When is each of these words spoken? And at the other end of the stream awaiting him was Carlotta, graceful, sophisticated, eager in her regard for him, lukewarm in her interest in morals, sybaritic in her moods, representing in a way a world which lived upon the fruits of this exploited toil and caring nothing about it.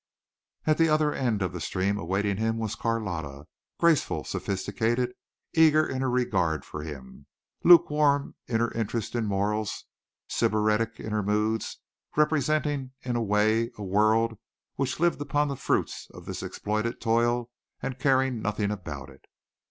And 0.65 0.71
at 0.71 0.77
the 0.79 0.89
other 0.89 1.13
end 1.13 1.43
of 1.43 1.53
the 1.53 1.61
stream 1.61 1.99
awaiting 1.99 2.37
him 2.37 2.57
was 2.57 2.73
Carlotta, 2.73 3.45
graceful, 3.77 4.23
sophisticated, 4.23 5.13
eager 5.53 5.85
in 5.85 6.01
her 6.01 6.09
regard 6.09 6.65
for 6.65 6.81
him, 6.81 7.27
lukewarm 7.63 8.33
in 8.47 8.61
her 8.61 8.71
interest 8.71 9.13
in 9.13 9.27
morals, 9.27 9.85
sybaritic 10.27 10.99
in 10.99 11.11
her 11.11 11.21
moods, 11.21 11.77
representing 12.17 12.93
in 13.03 13.15
a 13.15 13.21
way 13.21 13.69
a 13.77 13.83
world 13.83 14.39
which 14.73 14.99
lived 14.99 15.21
upon 15.21 15.49
the 15.49 15.55
fruits 15.55 16.07
of 16.15 16.25
this 16.25 16.41
exploited 16.41 16.99
toil 16.99 17.51
and 17.79 17.99
caring 17.99 18.41
nothing 18.41 18.71
about 18.71 19.07
it. 19.11 19.25